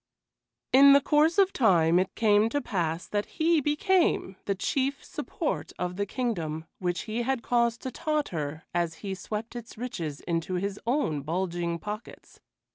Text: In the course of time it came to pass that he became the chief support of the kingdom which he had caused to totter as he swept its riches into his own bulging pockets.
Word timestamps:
In 0.73 0.93
the 0.93 0.99
course 1.01 1.37
of 1.37 1.53
time 1.53 1.99
it 1.99 2.15
came 2.15 2.49
to 2.49 2.59
pass 2.59 3.05
that 3.05 3.27
he 3.37 3.61
became 3.61 4.35
the 4.45 4.55
chief 4.55 5.05
support 5.05 5.73
of 5.77 5.95
the 5.95 6.07
kingdom 6.07 6.65
which 6.79 7.01
he 7.01 7.21
had 7.21 7.43
caused 7.43 7.83
to 7.83 7.91
totter 7.91 8.63
as 8.73 8.95
he 9.05 9.13
swept 9.13 9.55
its 9.55 9.77
riches 9.77 10.19
into 10.21 10.55
his 10.55 10.79
own 10.87 11.21
bulging 11.21 11.77
pockets. 11.77 12.39